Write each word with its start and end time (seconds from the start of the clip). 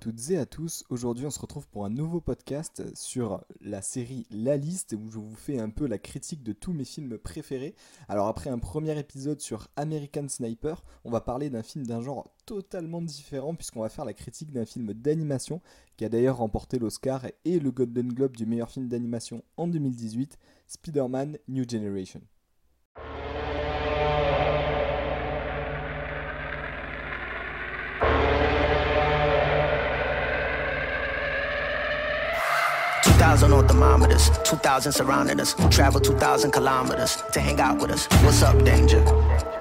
toutes 0.00 0.30
et 0.30 0.38
à 0.38 0.46
tous, 0.46 0.82
aujourd'hui 0.88 1.26
on 1.26 1.30
se 1.30 1.38
retrouve 1.38 1.68
pour 1.68 1.84
un 1.84 1.90
nouveau 1.90 2.22
podcast 2.22 2.82
sur 2.96 3.44
la 3.60 3.82
série 3.82 4.26
La 4.30 4.56
Liste 4.56 4.96
où 4.98 5.10
je 5.10 5.18
vous 5.18 5.34
fais 5.36 5.58
un 5.58 5.68
peu 5.68 5.86
la 5.86 5.98
critique 5.98 6.42
de 6.42 6.54
tous 6.54 6.72
mes 6.72 6.86
films 6.86 7.18
préférés. 7.18 7.74
Alors 8.08 8.26
après 8.26 8.48
un 8.48 8.58
premier 8.58 8.98
épisode 8.98 9.42
sur 9.42 9.68
American 9.76 10.26
Sniper, 10.26 10.82
on 11.04 11.10
va 11.10 11.20
parler 11.20 11.50
d'un 11.50 11.62
film 11.62 11.86
d'un 11.86 12.00
genre 12.00 12.34
totalement 12.46 13.02
différent 13.02 13.54
puisqu'on 13.54 13.82
va 13.82 13.90
faire 13.90 14.06
la 14.06 14.14
critique 14.14 14.52
d'un 14.52 14.64
film 14.64 14.94
d'animation 14.94 15.60
qui 15.98 16.06
a 16.06 16.08
d'ailleurs 16.08 16.38
remporté 16.38 16.78
l'Oscar 16.78 17.26
et 17.44 17.60
le 17.60 17.70
Golden 17.70 18.08
Globe 18.08 18.38
du 18.38 18.46
meilleur 18.46 18.70
film 18.70 18.88
d'animation 18.88 19.44
en 19.58 19.68
2018, 19.68 20.38
Spider-Man 20.66 21.36
New 21.46 21.68
Generation. 21.68 22.22
2000 33.30 33.52
on 33.52 33.68
thermometers, 33.68 34.28
2000 34.42 34.90
surrounding 34.90 35.38
us. 35.38 35.52
who 35.52 35.68
Travel 35.70 36.00
2000 36.00 36.50
kilometers 36.50 37.22
to 37.30 37.40
hang 37.40 37.60
out 37.60 37.80
with 37.80 37.92
us. 37.92 38.06
What's 38.24 38.42
up, 38.42 38.58
danger? 38.64 39.59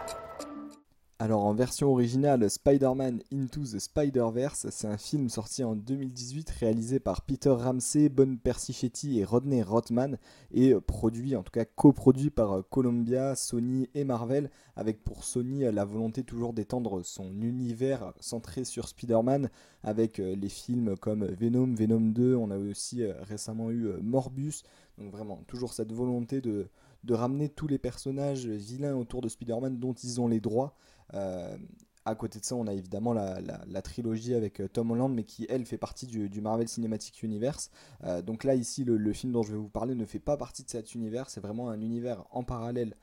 Alors 1.21 1.43
en 1.43 1.53
version 1.53 1.91
originale, 1.91 2.49
Spider-Man 2.49 3.21
Into 3.33 3.59
the 3.65 3.77
Spider-Verse, 3.77 4.67
c'est 4.69 4.87
un 4.87 4.97
film 4.97 5.27
sorti 5.27 5.65
en 5.65 5.75
2018 5.75 6.49
réalisé 6.49 7.01
par 7.01 7.23
Peter 7.23 7.49
Ramsey, 7.49 8.07
Bon 8.07 8.37
Persichetti 8.37 9.19
et 9.19 9.25
Rodney 9.25 9.61
Rothman 9.61 10.17
et 10.53 10.73
produit, 10.75 11.35
en 11.35 11.43
tout 11.43 11.51
cas 11.51 11.65
coproduit 11.65 12.29
par 12.29 12.63
Columbia, 12.69 13.35
Sony 13.35 13.89
et 13.95 14.05
Marvel 14.05 14.49
avec 14.77 15.03
pour 15.03 15.25
Sony 15.25 15.69
la 15.69 15.83
volonté 15.83 16.23
toujours 16.23 16.53
d'étendre 16.53 17.03
son 17.03 17.41
univers 17.41 18.13
centré 18.21 18.63
sur 18.63 18.87
Spider-Man 18.87 19.49
avec 19.83 20.21
euh, 20.21 20.37
les 20.37 20.47
films 20.47 20.95
comme 20.95 21.25
Venom, 21.25 21.73
Venom 21.75 21.99
2, 21.99 22.35
on 22.35 22.49
a 22.49 22.57
aussi 22.57 23.03
euh, 23.03 23.13
récemment 23.23 23.71
eu 23.71 23.87
euh, 23.87 23.99
Morbus, 24.01 24.63
donc 24.97 25.11
vraiment 25.11 25.43
toujours 25.47 25.73
cette 25.73 25.91
volonté 25.91 26.39
de, 26.39 26.69
de 27.03 27.13
ramener 27.13 27.49
tous 27.49 27.67
les 27.67 27.77
personnages 27.77 28.45
vilains 28.45 28.95
autour 28.95 29.21
de 29.21 29.29
Spider-Man 29.29 29.79
dont 29.79 29.93
ils 29.93 30.19
ont 30.19 30.27
les 30.27 30.39
droits. 30.39 30.75
Euh, 31.13 31.57
à 32.05 32.15
côté 32.15 32.39
de 32.39 32.45
ça, 32.45 32.55
on 32.55 32.67
a 32.67 32.73
évidemment 32.73 33.13
la, 33.13 33.81
trilogie 33.81 34.33
avec 34.33 34.61
euh, 34.61 34.67
Tom 34.67 34.91
Holland, 34.91 35.13
mais 35.13 35.23
qui, 35.23 35.45
elle, 35.49 35.65
fait 35.65 35.77
partie 35.77 36.07
du, 36.07 36.41
Marvel 36.41 36.67
Cinematic 36.67 37.21
Universe. 37.23 37.69
Euh, 38.03 38.21
donc 38.21 38.43
là, 38.43 38.55
ici, 38.55 38.83
le, 38.83 39.13
film 39.13 39.31
dont 39.31 39.43
je 39.43 39.51
vais 39.51 39.57
vous 39.57 39.69
parler 39.69 39.95
ne 39.95 40.05
fait 40.05 40.19
pas 40.19 40.37
partie 40.37 40.63
de 40.63 40.69
cet 40.69 40.95
univers. 40.95 41.29
C'est 41.29 41.41
vraiment 41.41 41.69
un 41.69 41.81
univers 41.81 42.25
en 42.31 42.43
parallèle, 42.43 42.95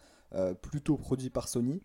plutôt 0.61 0.97
produit 0.97 1.31
par 1.31 1.49
Sony. 1.49 1.81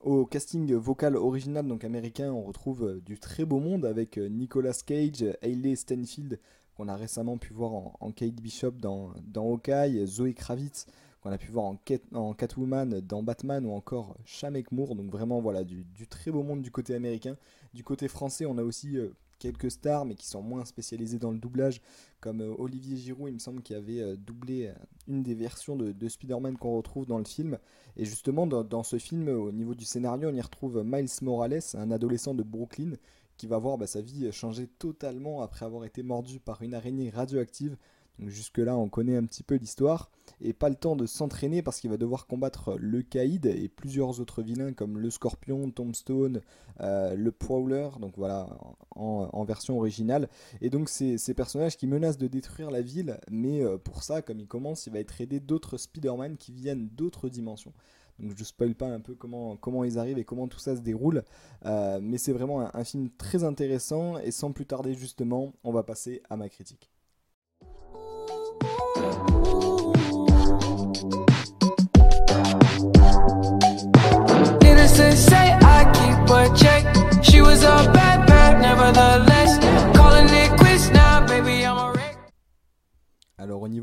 Au 0.00 0.26
casting 0.26 0.74
vocal 0.74 1.14
original, 1.14 1.68
donc 1.68 1.84
américain, 1.84 2.32
on 2.32 2.42
retrouve 2.42 3.00
du 3.04 3.20
très 3.20 3.44
beau 3.44 3.60
monde 3.60 3.84
avec 3.84 4.16
Nicolas 4.16 4.76
Cage, 4.84 5.24
Hailey 5.42 5.76
Stenfield, 5.76 6.40
qu'on 6.74 6.88
a 6.88 6.96
récemment 6.96 7.38
pu 7.38 7.52
voir 7.52 7.72
en, 8.00 8.10
Kate 8.10 8.40
Bishop 8.40 8.72
dans, 8.72 9.12
dans 9.24 9.44
Hawkeye, 9.44 10.04
Zoe 10.06 10.32
Kravitz, 10.32 10.86
qu'on 11.22 11.30
a 11.30 11.38
pu 11.38 11.50
voir 11.52 11.66
en, 11.66 12.34
Catwoman, 12.34 13.00
dans 13.00 13.22
Batman 13.22 13.64
ou 13.64 13.72
encore 13.72 14.16
Shamek 14.24 14.72
Moore. 14.72 14.96
Donc 14.96 15.10
vraiment 15.10 15.40
voilà 15.40 15.62
du, 15.64 15.86
très 16.08 16.30
beau 16.30 16.42
monde 16.42 16.62
du 16.62 16.70
côté 16.70 16.94
américain. 16.94 17.36
Du 17.74 17.84
côté 17.84 18.08
français, 18.08 18.44
on 18.44 18.58
a 18.58 18.62
aussi 18.62 18.98
euh, 18.98 19.14
quelques 19.38 19.70
stars 19.70 20.04
mais 20.04 20.16
qui 20.16 20.26
sont 20.26 20.42
moins 20.42 20.64
spécialisées 20.64 21.18
dans 21.18 21.30
le 21.30 21.38
doublage, 21.38 21.80
comme 22.20 22.40
euh, 22.40 22.54
Olivier 22.58 22.96
Giroud, 22.96 23.28
il 23.28 23.34
me 23.34 23.38
semble, 23.38 23.62
qui 23.62 23.74
avait 23.74 24.00
euh, 24.00 24.16
doublé 24.16 24.72
une 25.06 25.22
des 25.22 25.34
versions 25.34 25.76
de, 25.76 26.08
Spider-Man 26.08 26.58
qu'on 26.58 26.76
retrouve 26.76 27.06
dans 27.06 27.18
le 27.18 27.24
film. 27.24 27.56
Et 27.96 28.04
justement, 28.04 28.46
dans, 28.46 28.82
ce 28.82 28.98
film, 28.98 29.28
au 29.28 29.52
niveau 29.52 29.74
du 29.74 29.84
scénario, 29.84 30.28
on 30.28 30.34
y 30.34 30.40
retrouve 30.40 30.82
Miles 30.84 31.08
Morales, 31.22 31.60
un 31.74 31.90
adolescent 31.92 32.34
de 32.34 32.42
Brooklyn, 32.42 32.94
qui 33.36 33.46
va 33.46 33.58
voir 33.58 33.78
bah, 33.78 33.86
sa 33.86 34.00
vie 34.00 34.30
changer 34.32 34.66
totalement 34.66 35.42
après 35.42 35.66
avoir 35.66 35.84
été 35.84 36.02
mordu 36.02 36.40
par 36.40 36.62
une 36.62 36.74
araignée 36.74 37.10
radioactive 37.10 37.76
jusque-là, 38.18 38.76
on 38.76 38.88
connaît 38.88 39.16
un 39.16 39.24
petit 39.24 39.42
peu 39.42 39.56
l'histoire. 39.56 40.10
Et 40.40 40.52
pas 40.52 40.68
le 40.68 40.74
temps 40.74 40.96
de 40.96 41.06
s'entraîner 41.06 41.62
parce 41.62 41.80
qu'il 41.80 41.90
va 41.90 41.96
devoir 41.96 42.26
combattre 42.26 42.76
le 42.78 43.02
Kaïd 43.02 43.46
et 43.46 43.68
plusieurs 43.68 44.20
autres 44.20 44.42
vilains 44.42 44.72
comme 44.72 44.98
le 44.98 45.10
Scorpion, 45.10 45.70
Tombstone, 45.70 46.40
euh, 46.80 47.14
le 47.14 47.32
Prowler, 47.32 47.88
donc 48.00 48.14
voilà, 48.16 48.48
en, 48.94 49.44
version 49.44 49.78
originale. 49.78 50.28
Et 50.60 50.70
donc 50.70 50.88
ces, 50.88 51.34
personnages 51.34 51.76
qui 51.76 51.86
menacent 51.86 52.18
de 52.18 52.28
détruire 52.28 52.70
la 52.70 52.82
ville, 52.82 53.18
mais 53.30 53.62
euh, 53.62 53.78
pour 53.78 54.02
ça, 54.02 54.22
comme 54.22 54.40
il 54.40 54.48
commence, 54.48 54.86
il 54.86 54.92
va 54.92 55.00
être 55.00 55.20
aidé 55.20 55.40
d'autres 55.40 55.76
Spider-Man 55.76 56.36
qui 56.36 56.52
viennent 56.52 56.88
d'autres 56.88 57.28
dimensions. 57.28 57.72
Donc 58.18 58.36
je 58.36 58.44
spoil 58.44 58.74
pas 58.74 58.86
un 58.86 59.00
peu 59.00 59.14
comment, 59.14 59.56
comment 59.56 59.84
ils 59.84 59.98
arrivent 59.98 60.18
et 60.18 60.24
comment 60.24 60.48
tout 60.48 60.58
ça 60.58 60.76
se 60.76 60.80
déroule. 60.80 61.24
Euh, 61.66 61.98
mais 62.02 62.18
c'est 62.18 62.32
vraiment 62.32 62.74
un 62.74 62.84
film 62.84 63.10
très 63.10 63.44
intéressant 63.44 64.18
et 64.18 64.30
sans 64.30 64.52
plus 64.52 64.66
tarder 64.66 64.94
justement, 64.94 65.54
on 65.64 65.72
va 65.72 65.82
passer 65.82 66.22
à 66.30 66.36
ma 66.36 66.48
critique. 66.48 66.90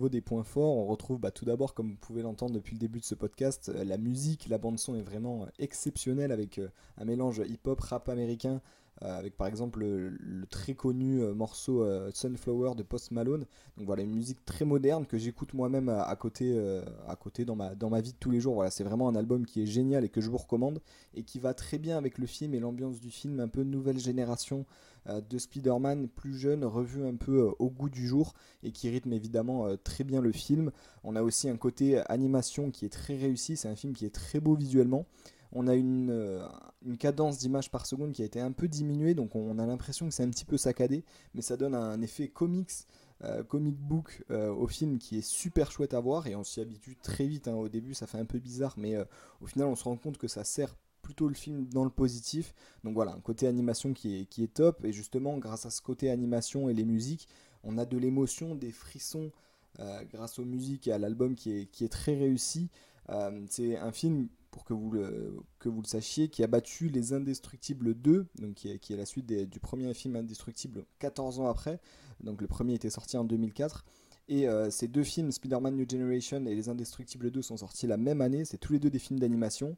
Des 0.09 0.21
points 0.21 0.43
forts, 0.43 0.75
on 0.75 0.85
retrouve 0.85 1.19
bah, 1.19 1.31
tout 1.31 1.45
d'abord, 1.45 1.73
comme 1.73 1.89
vous 1.89 1.97
pouvez 1.97 2.21
l'entendre 2.21 2.53
depuis 2.53 2.73
le 2.73 2.79
début 2.79 2.99
de 2.99 3.05
ce 3.05 3.15
podcast, 3.15 3.71
euh, 3.73 3.83
la 3.83 3.97
musique, 3.97 4.47
la 4.49 4.57
bande 4.57 4.79
son 4.79 4.95
est 4.95 5.01
vraiment 5.01 5.43
euh, 5.43 5.47
exceptionnelle 5.59 6.31
avec 6.31 6.57
euh, 6.57 6.69
un 6.97 7.05
mélange 7.05 7.41
hip-hop, 7.45 7.79
rap 7.79 8.09
américain, 8.09 8.61
avec 9.01 9.37
par 9.37 9.47
exemple 9.47 9.79
le, 9.79 10.45
très 10.49 10.73
connu 10.73 11.21
euh, 11.21 11.33
morceau 11.33 11.83
euh, 11.83 12.09
Sunflower 12.13 12.75
de 12.75 12.83
Post 12.83 13.11
Malone. 13.11 13.45
Donc 13.77 13.87
voilà, 13.87 14.03
une 14.03 14.13
musique 14.13 14.43
très 14.45 14.65
moderne 14.65 15.05
que 15.05 15.17
j'écoute 15.17 15.53
moi-même 15.53 15.89
à, 15.89 16.15
côté, 16.15 16.57
à 17.07 17.15
côté 17.15 17.45
dans 17.45 17.55
ma, 17.55 17.75
dans 17.75 17.89
ma 17.89 18.01
vie 18.01 18.11
de 18.11 18.17
tous 18.19 18.29
les 18.29 18.41
jours. 18.41 18.55
Voilà, 18.55 18.71
c'est 18.71 18.83
vraiment 18.83 19.07
un 19.07 19.15
album 19.15 19.45
qui 19.45 19.61
est 19.61 19.65
génial 19.65 20.03
et 20.03 20.09
que 20.09 20.19
je 20.19 20.29
vous 20.29 20.37
recommande 20.37 20.81
et 21.13 21.23
qui 21.23 21.39
va 21.39 21.53
très 21.53 21.77
bien 21.77 21.97
avec 21.97 22.17
le 22.17 22.25
film 22.25 22.53
et 22.53 22.59
l'ambiance 22.59 22.99
du 22.99 23.09
film, 23.09 23.39
un 23.39 23.47
peu 23.47 23.63
nouvelle 23.63 23.97
génération 23.97 24.65
de 25.07 25.37
Spider-Man 25.37 26.09
plus 26.09 26.37
jeune, 26.37 26.65
revu 26.65 27.07
un 27.07 27.15
peu 27.15 27.53
au 27.57 27.69
goût 27.69 27.89
du 27.89 28.05
jour 28.05 28.33
et 28.63 28.71
qui 28.71 28.89
rythme 28.89 29.13
évidemment 29.13 29.77
très 29.77 30.03
bien 30.03 30.19
le 30.19 30.33
film. 30.33 30.71
On 31.05 31.15
a 31.15 31.23
aussi 31.23 31.47
un 31.47 31.55
côté 31.55 32.01
animation 32.09 32.71
qui 32.71 32.85
est 32.85 32.89
très 32.89 33.15
réussi, 33.15 33.55
c'est 33.55 33.69
un 33.69 33.75
film 33.75 33.93
qui 33.93 34.05
est 34.05 34.13
très 34.13 34.41
beau 34.41 34.55
visuellement 34.55 35.05
on 35.51 35.67
a 35.67 35.75
euh, 35.75 36.47
une, 36.85 36.97
cadence 36.97 37.37
d'image 37.39 37.71
par 37.71 37.85
seconde 37.85 38.13
qui 38.13 38.21
a 38.21 38.25
été 38.25 38.39
un 38.39 38.51
peu 38.51 38.67
diminuée, 38.67 39.13
donc 39.13 39.35
on 39.35 39.57
a 39.57 39.65
l'impression 39.65 40.07
que 40.07 40.13
c'est 40.13 40.23
un 40.23 40.29
petit 40.29 40.45
peu 40.45 40.57
saccadé, 40.57 41.03
mais 41.33 41.41
ça 41.41 41.57
donne 41.57 41.73
un 41.75 42.01
effet 42.01 42.27
comics, 42.27 42.71
euh, 43.23 43.43
comic 43.43 43.75
book 43.77 44.23
euh, 44.31 44.53
au 44.53 44.67
film 44.67 44.99
qui 44.99 45.17
est 45.17 45.27
super 45.27 45.71
chouette 45.71 45.93
à 45.93 45.99
voir, 45.99 46.27
et 46.27 46.35
on 46.35 46.43
s'y 46.43 46.61
habitue 46.61 46.95
très 47.01 47.25
vite. 47.25 47.47
Hein. 47.47 47.55
Au 47.55 47.67
début, 47.67 47.93
ça 47.93 48.05
fait 48.05 48.19
un 48.19 48.25
peu 48.25 48.39
bizarre, 48.39 48.75
mais 48.77 48.95
au 49.41 49.47
final, 49.47 49.67
on 49.67 49.75
se 49.75 49.83
rend 49.83 49.97
compte 49.97 50.17
que 50.17 50.27
ça 50.27 50.43
sert 50.43 50.75
plutôt 51.01 51.27
le 51.27 51.33
film 51.33 51.65
dans 51.69 51.83
le 51.83 51.89
positif. 51.89 52.53
Donc 52.83 52.93
voilà, 52.93 53.13
un 53.13 53.21
côté 53.21 53.47
animation 53.47 53.93
qui 53.93 54.21
est, 54.21 54.25
qui 54.25 54.43
est 54.43 54.53
top, 54.53 54.85
et 54.85 54.93
justement, 54.93 55.37
grâce 55.37 55.65
à 55.65 55.71
ce 55.71 55.81
côté 55.81 56.11
animation 56.11 56.69
et 56.69 56.73
les 56.73 56.85
musiques, 56.85 57.27
on 57.63 57.77
a 57.77 57.85
de 57.85 57.97
l'émotion, 57.97 58.55
des 58.55 58.71
frissons. 58.71 59.31
grâce 60.11 60.39
aux 60.39 60.45
musiques 60.45 60.87
et 60.87 60.91
à 60.91 60.99
l'album 60.99 61.35
qui 61.35 61.51
est, 61.51 61.65
qui 61.65 61.85
est 61.85 61.89
très 61.89 62.15
réussi. 62.15 62.69
c'est 63.49 63.77
un 63.77 63.91
film 63.91 64.27
pour 64.51 64.63
que 64.63 64.73
vous, 64.73 64.91
le, 64.91 65.37
que 65.59 65.69
vous 65.69 65.81
le 65.81 65.87
sachiez, 65.87 66.29
qui 66.29 66.43
a 66.43 66.47
battu 66.47 66.89
Les 66.89 67.13
Indestructibles 67.13 67.93
2, 67.93 68.27
donc 68.39 68.55
qui 68.55 68.69
est, 68.69 68.89
la 68.95 69.05
suite 69.05 69.27
du 69.27 69.59
premier 69.59 69.93
film 69.93 70.15
Indestructible 70.15 70.85
14 70.99 71.39
ans 71.39 71.47
après. 71.47 71.79
Donc 72.21 72.41
le 72.41 72.47
premier 72.47 72.73
était 72.73 72.89
sorti 72.89 73.17
en 73.17 73.23
2004. 73.23 73.85
Et 74.27 74.47
euh, 74.47 74.69
ces 74.69 74.87
deux 74.87 75.03
films, 75.03 75.31
Spider-Man 75.31 75.75
New 75.75 75.89
Generation 75.89 76.45
et 76.45 76.55
Les 76.55 76.69
Indestructibles 76.69 77.31
2, 77.31 77.41
sont 77.41 77.57
sortis 77.57 77.87
la 77.87 77.97
même 77.97 78.21
année. 78.21 78.45
C'est 78.45 78.57
tous 78.57 78.73
les 78.73 78.79
deux 78.79 78.89
des 78.89 78.99
films 78.99 79.19
d'animation. 79.19 79.75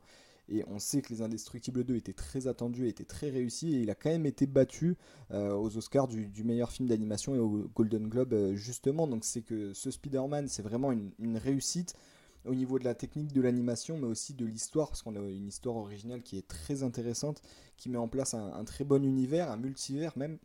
Et 0.50 0.66
on 0.68 0.80
sait 0.80 1.02
que 1.02 1.14
Les 1.14 1.22
Indestructibles 1.22 1.84
2 1.84 1.96
étaient 1.96 2.14
très 2.14 2.48
attendus, 2.48 2.88
étaient 2.88 3.06
très 3.06 3.30
réussi. 3.30 3.76
Et 3.76 3.82
il 3.82 3.90
a 3.90 3.96
quand 3.96 4.10
même 4.10 4.26
été 4.26 4.48
battu 4.48 4.98
euh, 5.32 5.54
aux 5.54 5.78
Oscars 5.78 6.08
du, 6.08 6.44
meilleur 6.44 6.72
film 6.72 6.90
d'animation 6.90 7.36
et 7.36 7.40
au 7.40 7.70
Golden 7.74 8.08
Globe, 8.08 8.34
euh, 8.34 8.56
justement. 8.56 9.08
Donc 9.08 9.24
c'est 9.24 9.42
que 9.42 9.74
ce 9.74 9.90
Spider-Man, 9.90 10.48
c'est 10.50 10.64
vraiment 10.64 10.92
une 10.92 11.38
réussite 11.38 11.96
au 12.46 12.56
niveau 12.56 12.80
de 12.80 12.84
la 12.84 12.96
technique 12.96 13.34
de 13.34 13.42
l'animation, 13.42 13.98
mais 13.98 14.08
aussi 14.08 14.34
de 14.34 14.46
l'histoire, 14.46 14.90
parce 14.90 15.02
qu'on 15.02 15.16
a 15.16 15.20
une 15.20 15.48
histoire 15.48 15.76
originale 15.76 16.24
qui 16.24 16.38
est 16.38 16.48
très 16.48 16.84
intéressante, 16.84 17.42
qui 17.78 17.90
met 17.90 17.98
en 17.98 18.08
place 18.08 18.34
un, 18.34 18.64
très 18.64 18.84
bon 18.84 19.04
univers, 19.04 19.52
un 19.52 19.58
multivers 19.58 20.18
même, 20.18 20.38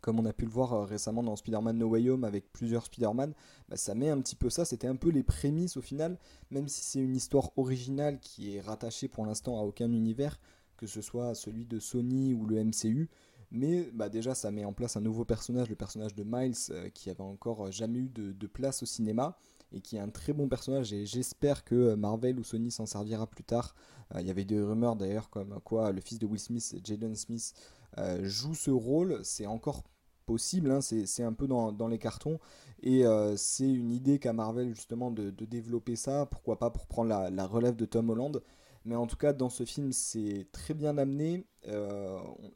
comme 0.00 0.20
on 0.20 0.26
a 0.26 0.34
pu 0.34 0.44
le 0.44 0.50
voir 0.50 0.74
euh, 0.74 0.84
récemment 0.84 1.22
dans 1.22 1.34
Spider-Man 1.34 1.78
No 1.78 1.88
Way 1.88 2.10
Home 2.10 2.24
avec 2.24 2.52
plusieurs 2.52 2.84
Spider-Man, 2.84 3.32
bah, 3.70 3.76
ça 3.76 3.94
met 3.94 4.10
un 4.10 4.20
petit 4.20 4.36
peu 4.36 4.50
ça, 4.50 4.66
c'était 4.66 4.86
un 4.86 4.96
peu 4.96 5.08
les 5.08 5.22
prémices 5.22 5.78
au 5.78 5.80
final, 5.80 6.18
même 6.50 6.68
si 6.68 6.82
c'est 6.84 7.00
une 7.00 7.16
histoire 7.16 7.52
originale 7.56 8.20
qui 8.20 8.54
est 8.54 8.60
rattachée 8.60 9.08
pour 9.08 9.24
l'instant 9.24 9.58
à 9.58 9.62
aucun 9.62 9.90
univers, 9.90 10.38
que 10.76 10.86
ce 10.86 11.00
soit 11.00 11.34
celui 11.34 11.64
de 11.64 11.78
Sony 11.78 12.34
ou 12.34 12.44
le 12.44 12.62
MCU, 12.62 13.08
mais 13.50 13.88
bah, 13.94 14.10
déjà 14.10 14.34
ça 14.34 14.50
met 14.50 14.66
en 14.66 14.74
place 14.74 14.98
un 14.98 15.00
nouveau 15.00 15.24
personnage, 15.24 15.70
le 15.70 15.76
personnage 15.76 16.14
de 16.14 16.24
Miles, 16.26 16.54
euh, 16.70 16.90
qui 16.90 17.08
avait 17.08 17.22
encore 17.22 17.72
jamais 17.72 18.00
eu 18.00 18.10
de 18.10 18.46
place 18.46 18.82
au 18.82 18.86
cinéma, 18.86 19.38
et 19.74 19.80
qui 19.80 19.96
est 19.96 20.00
un 20.00 20.08
très 20.08 20.32
bon 20.32 20.48
personnage 20.48 20.92
et 20.92 21.04
j'espère 21.04 21.64
que 21.64 21.74
euh, 21.74 21.96
Marvel 21.96 22.38
ou 22.38 22.44
Sony 22.44 22.70
s'en 22.70 22.86
servira 22.86 23.26
plus 23.26 23.44
tard. 23.44 23.74
Euh, 24.14 24.20
il 24.20 24.26
y 24.26 24.30
avait 24.30 24.44
des 24.44 24.60
rumeurs 24.60 24.96
d'ailleurs 24.96 25.28
comme 25.30 25.60
quoi 25.64 25.92
le 25.92 26.00
fils 26.00 26.18
de 26.18 26.26
Will 26.26 26.40
Smith, 26.40 26.76
Jaden 26.82 27.16
Smith, 27.16 27.52
euh, 27.98 28.20
joue 28.22 28.54
ce 28.54 28.70
rôle. 28.70 29.20
C'est 29.24 29.46
encore 29.46 29.82
possible, 30.26 30.70
hein, 30.70 30.80
c'est 30.80 31.22
un 31.22 31.34
peu 31.34 31.46
dans, 31.46 31.70
dans, 31.70 31.86
les 31.86 31.98
cartons, 31.98 32.38
et 32.82 33.04
c'est 33.36 33.70
une 33.70 33.92
idée 33.92 34.18
qu'a 34.18 34.32
Marvel 34.32 34.74
justement 34.74 35.10
de, 35.10 35.28
développer 35.28 35.96
ça, 35.96 36.24
pourquoi 36.24 36.58
pas 36.58 36.70
pour 36.70 36.86
prendre 36.86 37.10
la, 37.10 37.28
la, 37.28 37.46
relève 37.46 37.76
de 37.76 37.84
Tom 37.84 38.08
Holland, 38.08 38.40
mais 38.86 38.94
en 38.96 39.06
tout 39.06 39.18
cas 39.18 39.34
dans 39.34 39.50
ce 39.50 39.66
film 39.66 39.92
c'est 39.92 40.46
très 40.50 40.72
bien 40.72 40.96
amené, 40.96 41.44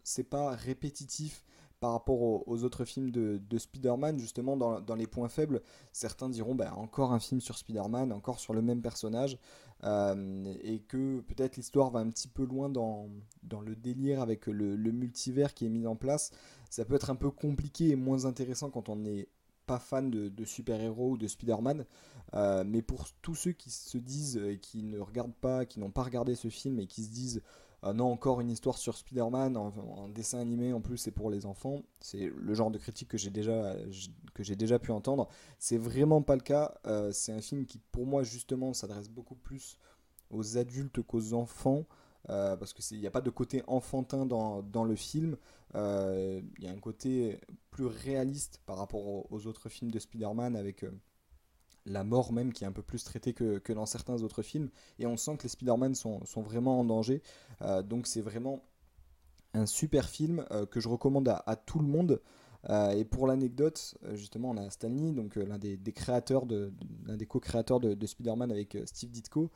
c'est 0.02 0.24
pas 0.24 0.52
répétitif, 0.52 1.44
par 1.80 1.92
rapport 1.92 2.48
aux, 2.48 2.64
autres 2.64 2.84
films 2.84 3.10
de, 3.10 3.58
Spider-Man, 3.58 4.19
justement 4.19 4.56
dans, 4.56 4.94
les 4.94 5.06
points 5.06 5.28
faibles, 5.28 5.62
certains 5.92 6.28
diront 6.28 6.54
bah, 6.54 6.75
encore 6.76 7.12
un 7.12 7.20
film 7.20 7.40
sur 7.40 7.56
Spider-Man, 7.56 8.12
encore 8.12 8.40
sur 8.40 8.52
le 8.52 8.62
même 8.62 8.82
personnage, 8.82 9.38
euh, 9.84 10.54
et 10.62 10.80
que 10.80 11.20
peut-être 11.20 11.56
l'histoire 11.56 11.90
va 11.90 12.00
un 12.00 12.10
petit 12.10 12.28
peu 12.28 12.44
loin 12.44 12.69
dans, 12.69 13.08
le 13.64 13.76
délire 13.76 14.20
avec 14.20 14.46
le, 14.46 14.76
multivers 14.76 15.54
qui 15.54 15.66
est 15.66 15.70
mis 15.70 15.86
en 15.86 15.96
place. 15.96 16.32
Ça 16.69 16.84
peut 16.84 16.94
être 16.94 17.10
un 17.10 17.16
peu 17.16 17.30
compliqué 17.30 17.90
et 17.90 17.96
moins 17.96 18.25
intéressant 18.25 18.70
quand 18.70 18.88
on 18.88 18.96
n'est 18.96 19.28
pas 19.66 19.78
fan 19.78 20.10
de, 20.10 20.44
super-héros 20.44 21.10
ou 21.10 21.16
de 21.19 21.28
Spider-Man, 21.28 21.84
euh, 22.34 22.64
mais 22.66 22.82
pour 22.82 23.06
tous 23.22 23.34
ceux 23.34 23.52
qui 23.52 23.70
se 23.70 23.98
disent 23.98 24.40
qui 24.62 24.82
ne 24.82 24.98
regardent 24.98 25.34
pas, 25.34 25.64
qui 25.64 25.78
n'ont 25.78 25.90
pas 25.90 26.02
regardé 26.02 26.34
ce 26.34 26.48
film 26.48 26.80
et 26.80 26.86
qui 26.86 27.04
se 27.04 27.10
disent 27.10 27.42
euh, 27.84 27.92
non, 27.92 28.10
encore 28.10 28.40
une 28.40 28.50
histoire 28.50 28.76
sur 28.76 28.96
Spider-Man, 28.96 29.56
en, 29.56 30.08
dessin 30.08 30.40
animé 30.40 30.72
en 30.72 30.80
plus, 30.80 30.96
c'est 30.96 31.10
pour 31.10 31.30
les 31.30 31.46
enfants. 31.46 31.82
C'est 32.00 32.32
le 32.36 32.54
genre 32.54 32.70
de 32.70 32.78
critique 32.78 33.08
que 33.08 33.19
j'ai 33.19 33.30
déjà, 33.30 33.75
que 34.34 34.42
j'ai 34.42 34.56
déjà 34.56 34.78
pu 34.78 34.90
entendre. 34.90 35.28
C'est 35.58 35.78
vraiment 35.78 36.22
pas 36.22 36.34
le 36.34 36.42
cas. 36.42 36.75
Euh, 36.86 37.12
c'est 37.12 37.32
un 37.32 37.40
film 37.40 37.66
qui, 37.66 37.78
pour 37.92 38.06
moi, 38.06 38.22
justement, 38.22 38.72
s'adresse 38.75 39.08
beaucoup 39.08 39.36
plus 39.36 39.78
aux 40.30 40.58
adultes 40.58 41.02
qu'aux 41.02 41.34
enfants. 41.34 41.84
Euh, 42.30 42.56
parce 42.56 42.75
qu'il 42.75 42.98
n'y 42.98 43.06
a 43.06 43.10
pas 43.10 43.20
de 43.20 43.30
côté 43.30 43.62
enfantin 43.69 44.26
dans, 44.26 44.62
dans 44.62 44.84
le 44.84 44.96
film. 44.96 45.36
Il 45.75 46.42
y 46.58 46.66
a 46.66 46.70
un 46.70 46.80
côté 46.80 47.40
plus 47.70 47.86
réaliste 47.86 48.60
par 48.66 48.76
rapport 48.76 49.32
aux, 49.32 49.46
autres 49.46 49.69
films 49.69 49.92
de 49.92 49.98
Spider-Man 49.98 50.56
avec 50.56 50.84
la 51.88 52.05
mort 52.05 52.32
même 52.32 52.52
qui 52.52 52.64
est 52.64 52.67
un 52.67 52.73
peu 52.73 52.82
plus 52.82 53.05
traitée 53.05 53.32
que, 53.32 53.73
dans 53.73 53.87
certains 53.87 54.23
autres 54.23 54.43
films. 54.43 54.70
Et 54.99 55.06
on 55.06 55.17
sent 55.17 55.37
que 55.37 55.44
les 55.44 55.49
Spider-Man 55.49 55.94
sont, 55.94 56.20
vraiment 56.37 56.81
en 56.81 56.85
danger. 56.85 57.23
Euh, 57.62 57.82
donc 57.82 58.06
c'est 58.06 58.20
vraiment 58.20 58.62
un 59.55 59.67
super 59.67 60.08
film 60.08 60.44
euh, 60.50 60.67
que 60.67 60.81
je 60.81 60.88
recommande 60.88 61.29
à, 61.29 61.56
tout 61.56 61.79
le 61.79 61.87
monde. 61.87 62.20
Euh, 62.69 62.90
et 62.90 63.05
pour 63.05 63.26
l'anecdote, 63.26 63.96
justement, 64.14 64.50
on 64.50 64.56
a 64.56 64.69
Stanley, 64.70 65.12
donc 65.12 65.37
l'un 65.37 65.58
des, 65.58 65.78
créateurs 65.93 66.44
l'un 67.06 67.16
des 67.16 67.26
co-créateurs 67.26 67.81
de, 67.81 68.06
Spider-Man 68.06 68.50
avec 68.50 68.76
Steve 68.84 69.10
Ditko, 69.10 69.50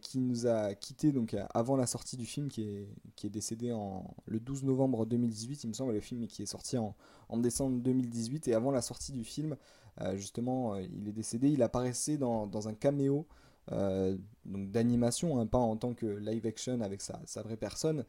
qui 0.00 0.18
nous 0.18 0.46
a 0.46 0.74
quitté 0.74 1.12
donc 1.12 1.36
avant 1.54 1.76
la 1.76 1.86
sortie 1.86 2.16
du 2.16 2.26
film, 2.26 2.48
qui 2.48 2.62
est, 2.62 3.28
décédé 3.28 3.72
en 3.72 4.14
le 4.26 4.40
12 4.40 4.64
novembre 4.64 5.06
2018, 5.06 5.64
il 5.64 5.68
me 5.68 5.72
semble, 5.72 5.92
le 5.92 6.00
film 6.00 6.26
qui 6.26 6.42
est 6.42 6.46
sorti 6.46 6.76
en, 6.78 6.94
décembre 7.36 7.80
2018. 7.80 8.48
Et 8.48 8.54
avant 8.54 8.70
la 8.70 8.82
sortie 8.82 9.12
du 9.12 9.24
film, 9.24 9.56
euh, 10.00 10.16
justement, 10.16 10.74
euh, 10.74 10.82
il 10.82 11.08
est 11.08 11.12
décédé. 11.12 11.50
Il 11.50 11.62
apparaissait 11.62 12.16
dans, 12.16 12.46
dans 12.46 12.68
un 12.68 12.74
caméo 12.74 13.26
euh, 13.72 14.16
donc 14.44 14.70
d'animation, 14.70 15.38
hein, 15.38 15.46
pas 15.46 15.58
en 15.58 15.76
tant 15.76 15.94
que 15.94 16.06
live 16.06 16.46
action 16.46 16.80
avec 16.80 17.00
sa, 17.00 17.42
vraie 17.42 17.56
personne, 17.56 18.04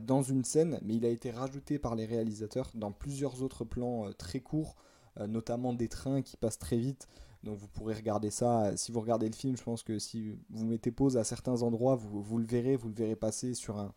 dans 0.00 0.22
une 0.22 0.44
scène, 0.44 0.80
mais 0.82 0.96
il 0.96 1.04
a 1.04 1.10
été 1.10 1.30
rajouté 1.30 1.78
par 1.78 1.94
les 1.94 2.06
réalisateurs 2.06 2.70
dans 2.74 2.92
plusieurs 2.92 3.42
autres 3.42 3.64
plans 3.64 4.10
très 4.18 4.40
courts, 4.40 4.76
notamment 5.28 5.72
des 5.72 5.88
trains 5.88 6.22
qui 6.22 6.36
passent 6.36 6.58
très 6.58 6.78
vite. 6.78 7.06
Donc 7.44 7.58
vous 7.58 7.68
pourrez 7.68 7.94
regarder 7.94 8.30
ça. 8.30 8.76
Si 8.76 8.90
vous 8.90 9.00
regardez 9.00 9.28
le 9.28 9.34
film, 9.34 9.56
je 9.56 9.62
pense 9.62 9.82
que 9.82 9.98
si 9.98 10.34
vous 10.50 10.64
mettez 10.64 10.90
pause 10.90 11.16
à 11.16 11.24
certains 11.24 11.62
endroits, 11.62 11.94
vous, 11.94 12.38
le 12.38 12.46
verrez, 12.46 12.76
vous 12.76 12.88
le 12.88 12.94
verrez 12.94 13.16
passer 13.16 13.52
sur 13.52 13.78
un, 13.78 13.92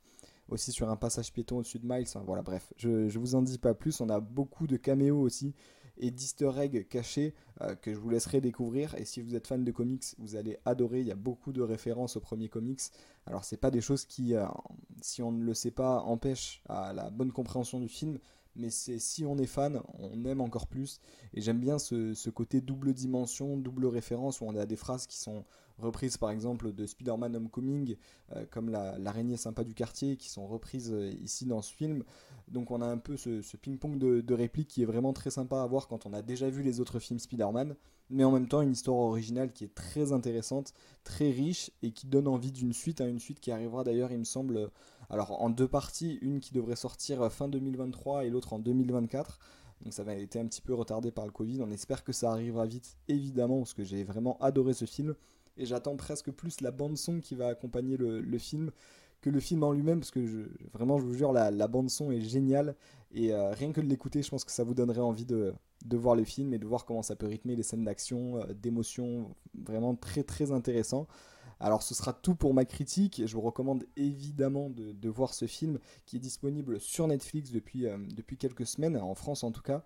aussi 0.49 0.71
sur 0.71 0.89
un 0.89 0.97
passage 0.97 1.31
piéton 1.31 1.57
au-dessus 1.57 1.79
de 1.79 1.87
Miles. 1.87 2.07
voilà, 2.25 2.41
bref, 2.41 2.73
je, 2.75 2.89
ne 2.89 3.17
vous 3.17 3.35
en 3.35 3.41
dis 3.41 3.57
pas 3.57 3.73
plus. 3.73 4.01
On 4.01 4.09
a 4.09 4.19
beaucoup 4.19 4.67
de 4.67 4.75
caméos 4.77 5.19
aussi 5.19 5.53
et 5.99 6.11
d'easter 6.11 6.51
eggs 6.57 6.87
cachés 6.87 7.33
euh, 7.61 7.75
que 7.75 7.93
je 7.93 7.99
vous 7.99 8.09
laisserai 8.09 8.41
découvrir. 8.41 8.95
Et 8.95 9.05
si 9.05 9.21
vous 9.21 9.35
êtes 9.35 9.47
fan 9.47 9.63
de 9.63 9.71
comics, 9.71 10.03
vous 10.19 10.35
allez 10.35 10.57
adorer. 10.65 11.01
Il 11.01 11.07
y 11.07 11.11
a 11.11 11.15
beaucoup 11.15 11.51
de 11.51 11.61
références 11.61 12.15
aux 12.17 12.19
premiers 12.19 12.49
comics. 12.49 12.81
Alors, 13.25 13.43
c'est 13.43 13.57
pas 13.57 13.71
des 13.71 13.81
choses 13.81 14.05
qui, 14.05 14.35
euh, 14.35 14.45
si 15.01 15.21
on 15.21 15.31
ne 15.31 15.43
le 15.43 15.53
sait 15.53 15.71
pas, 15.71 16.01
empêchent 16.01 16.61
à 16.69 16.93
la 16.93 17.09
bonne 17.09 17.31
compréhension 17.31 17.79
du 17.79 17.89
film. 17.89 18.19
Mais 18.57 18.69
c'est 18.69 18.99
si 18.99 19.25
on 19.25 19.37
est 19.37 19.45
fan, 19.45 19.81
on 19.99 20.25
aime 20.25 20.41
encore 20.41 20.67
plus. 20.67 20.99
Et 21.33 21.41
j'aime 21.41 21.59
bien 21.59 21.77
ce, 21.79 22.29
côté 22.29 22.59
double 22.59 22.93
dimension, 22.93 23.55
double 23.55 23.85
référence, 23.85 24.41
où 24.41 24.45
on 24.45 24.55
a 24.55 24.65
des 24.65 24.75
phrases 24.75 25.05
qui 25.05 25.17
sont 25.17 25.45
reprises 25.77 26.17
par 26.17 26.31
exemple 26.31 26.73
de 26.73 26.85
Spider-Man 26.85 27.35
Homecoming, 27.35 27.97
euh, 28.35 28.45
comme 28.49 28.69
l'araignée 28.69 29.37
sympa 29.37 29.63
du 29.63 29.75
quartier, 29.75 30.17
qui 30.17 30.29
sont 30.29 30.47
reprises 30.47 30.91
euh, 30.91 31.11
ici 31.21 31.45
dans 31.45 31.61
ce 31.61 31.71
film. 31.71 32.03
Donc 32.47 32.71
on 32.71 32.81
a 32.81 32.87
un 32.87 32.97
peu 32.97 33.17
ce, 33.17 33.57
ping-pong 33.57 33.97
de, 33.97 34.33
répliques 34.33 34.69
qui 34.69 34.81
est 34.81 34.85
vraiment 34.85 35.13
très 35.13 35.29
sympa 35.29 35.61
à 35.61 35.67
voir 35.67 35.87
quand 35.87 36.05
on 36.05 36.13
a 36.13 36.21
déjà 36.21 36.49
vu 36.49 36.63
les 36.63 36.79
autres 36.79 36.99
films 36.99 37.19
Spider-Man, 37.19 37.75
mais 38.09 38.23
en 38.23 38.31
même 38.31 38.47
temps 38.47 38.61
une 38.61 38.71
histoire 38.71 38.97
originale 38.97 39.51
qui 39.51 39.65
est 39.65 39.75
très 39.75 40.13
intéressante, 40.13 40.73
très 41.03 41.29
riche 41.29 41.71
et 41.83 41.91
qui 41.91 42.07
donne 42.07 42.27
envie 42.27 42.51
d'une 42.51 42.73
suite, 42.73 43.01
à 43.01 43.07
une 43.07 43.19
suite 43.19 43.39
qui 43.39 43.51
arrivera 43.51 43.83
d'ailleurs 43.83 44.11
il 44.11 44.19
me 44.19 44.23
semble, 44.23 44.71
alors 45.09 45.41
en 45.41 45.49
deux 45.49 45.67
parties, 45.67 46.19
une 46.21 46.39
qui 46.39 46.53
devrait 46.53 46.75
sortir 46.75 47.31
fin 47.31 47.47
2023 47.47 48.25
et 48.25 48.29
l'autre 48.29 48.53
en 48.53 48.59
2024. 48.59 49.39
Donc 49.83 49.93
ça 49.93 50.03
va 50.03 50.15
été 50.15 50.39
un 50.39 50.45
petit 50.45 50.61
peu 50.61 50.73
retardé 50.73 51.11
par 51.11 51.25
le 51.25 51.31
Covid. 51.31 51.61
On 51.61 51.71
espère 51.71 52.03
que 52.03 52.11
ça 52.11 52.31
arrivera 52.31 52.65
vite, 52.65 52.97
évidemment, 53.07 53.59
parce 53.59 53.73
que 53.73 53.83
j'ai 53.83 54.03
vraiment 54.03 54.37
adoré 54.39 54.73
ce 54.73 54.85
film 54.85 55.15
et 55.57 55.65
j'attends 55.65 55.95
presque 55.95 56.31
plus 56.31 56.61
la 56.61 56.71
bande 56.71 56.97
son 56.97 57.19
qui 57.19 57.35
va 57.35 57.47
accompagner 57.47 57.97
le, 57.97 58.37
film 58.37 58.71
que 59.21 59.29
le 59.29 59.39
film 59.39 59.63
en 59.63 59.71
lui-même 59.71 59.99
parce 59.99 60.11
que 60.11 60.49
vraiment 60.73 60.99
je 60.99 61.05
vous 61.05 61.13
jure 61.13 61.33
la, 61.33 61.67
bande 61.67 61.89
son 61.89 62.11
est 62.11 62.21
géniale 62.21 62.75
et 63.11 63.33
euh, 63.33 63.51
rien 63.51 63.71
que 63.71 63.81
de 63.81 63.87
l'écouter 63.87 64.21
je 64.21 64.29
pense 64.29 64.43
que 64.43 64.51
ça 64.51 64.63
vous 64.63 64.75
donnerait 64.75 65.01
envie 65.01 65.25
de, 65.25 65.53
voir 65.91 66.15
le 66.15 66.23
film 66.23 66.53
et 66.53 66.59
de 66.59 66.65
voir 66.65 66.85
comment 66.85 67.01
ça 67.01 67.15
peut 67.15 67.25
rythmer 67.25 67.55
les 67.55 67.63
scènes 67.63 67.83
d'action, 67.83 68.37
euh, 68.37 68.53
d'émotion, 68.53 69.35
vraiment 69.55 69.95
très 69.95 70.23
très 70.23 70.51
intéressant. 70.51 71.07
Alors 71.59 71.83
ce 71.83 71.93
sera 71.95 72.13
tout 72.13 72.35
pour 72.35 72.53
ma 72.53 72.65
critique. 72.65 73.21
Je 73.25 73.33
vous 73.33 73.41
recommande 73.41 73.85
évidemment 73.95 74.69
de, 74.69 75.09
voir 75.09 75.33
ce 75.33 75.45
film 75.47 75.79
qui 76.05 76.17
est 76.17 76.19
disponible 76.19 76.79
sur 76.79 77.07
Netflix 77.07 77.51
depuis, 77.51 77.87
euh, 77.87 77.97
quelques 78.39 78.65
semaines, 78.65 78.97
en 78.97 79.15
France 79.15 79.43
en 79.43 79.51
tout 79.51 79.61
cas. 79.61 79.83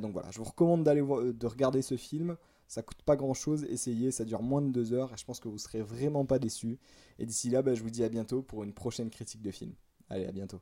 donc 0.00 0.12
voilà, 0.12 0.30
je 0.30 0.38
vous 0.38 0.44
recommande 0.44 0.84
d'aller 0.84 1.02
de 1.02 1.46
regarder 1.46 1.82
ce 1.82 1.96
film. 1.96 2.36
Ça 2.66 2.82
coûte 2.82 3.02
pas 3.02 3.16
grand 3.16 3.34
chose, 3.34 3.64
essayez, 3.64 4.10
ça 4.10 4.24
dure 4.24 4.42
moins 4.42 4.62
de 4.62 4.70
deux 4.70 4.92
heures 4.92 5.12
et 5.12 5.16
je 5.16 5.24
pense 5.24 5.38
que 5.38 5.48
vous 5.48 5.58
serez 5.58 5.82
vraiment 5.82 6.24
pas 6.24 6.38
déçus. 6.38 6.78
Et 7.18 7.26
d'ici 7.26 7.50
là, 7.50 7.62
bah, 7.62 7.74
je 7.74 7.82
vous 7.82 7.90
dis 7.90 8.04
à 8.04 8.08
bientôt 8.08 8.42
pour 8.42 8.64
une 8.64 8.72
prochaine 8.72 9.10
critique 9.10 9.42
de 9.42 9.50
film. 9.50 9.74
Allez, 10.08 10.26
à 10.26 10.32
bientôt. 10.32 10.60